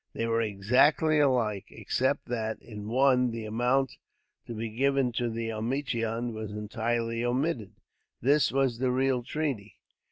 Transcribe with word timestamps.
They 0.13 0.25
were 0.25 0.41
exactly 0.41 1.19
alike, 1.19 1.65
except 1.69 2.25
that, 2.25 2.59
in 2.59 2.87
one, 2.87 3.29
the 3.29 3.45
amount 3.45 3.97
to 4.47 4.55
be 4.55 4.67
given 4.69 5.11
to 5.11 5.25
Omichund 5.29 6.33
was 6.33 6.49
entirely 6.53 7.23
omitted. 7.23 7.75
This 8.19 8.51
was 8.51 8.79
the 8.79 8.89
real 8.89 9.21
treaty. 9.21 9.77